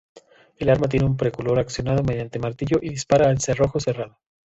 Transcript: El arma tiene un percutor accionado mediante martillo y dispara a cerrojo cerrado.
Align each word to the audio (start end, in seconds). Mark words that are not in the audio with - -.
El 0.57 0.69
arma 0.71 0.87
tiene 0.87 1.05
un 1.05 1.15
percutor 1.15 1.59
accionado 1.59 2.01
mediante 2.01 2.39
martillo 2.39 2.79
y 2.81 2.89
dispara 2.89 3.29
a 3.29 3.37
cerrojo 3.37 3.79
cerrado. 3.79 4.17